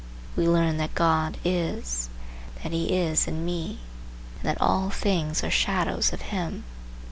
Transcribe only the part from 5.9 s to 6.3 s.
of